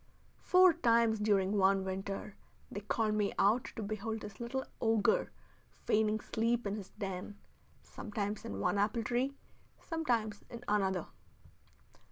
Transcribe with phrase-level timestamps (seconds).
[0.41, 2.35] Four times during one winter
[2.71, 5.31] they called me out to behold this little ogre
[5.69, 7.37] feigning sleep in his den,
[7.83, 9.35] sometimes in one apple tree,
[9.79, 11.05] sometimes in another.